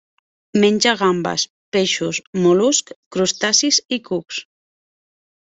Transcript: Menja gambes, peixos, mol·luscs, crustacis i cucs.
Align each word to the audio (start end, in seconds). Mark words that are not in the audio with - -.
Menja 0.61 0.93
gambes, 1.01 1.43
peixos, 1.77 2.21
mol·luscs, 2.47 2.97
crustacis 3.17 3.81
i 3.99 4.01
cucs. 4.09 4.45